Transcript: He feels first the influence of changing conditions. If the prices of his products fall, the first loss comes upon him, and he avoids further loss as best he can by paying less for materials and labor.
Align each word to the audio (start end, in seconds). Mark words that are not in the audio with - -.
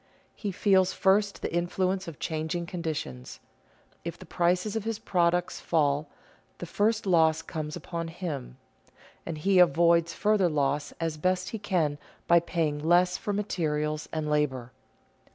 He 0.33 0.51
feels 0.51 0.93
first 0.93 1.43
the 1.43 1.53
influence 1.53 2.07
of 2.07 2.17
changing 2.17 2.65
conditions. 2.65 3.39
If 4.03 4.17
the 4.17 4.25
prices 4.25 4.75
of 4.75 4.83
his 4.83 4.97
products 4.97 5.59
fall, 5.59 6.09
the 6.57 6.65
first 6.65 7.05
loss 7.05 7.43
comes 7.43 7.75
upon 7.75 8.07
him, 8.07 8.57
and 9.27 9.37
he 9.37 9.59
avoids 9.59 10.11
further 10.11 10.49
loss 10.49 10.91
as 10.93 11.17
best 11.17 11.49
he 11.49 11.59
can 11.59 11.99
by 12.25 12.39
paying 12.39 12.79
less 12.79 13.15
for 13.15 13.31
materials 13.31 14.09
and 14.11 14.27
labor. 14.27 14.71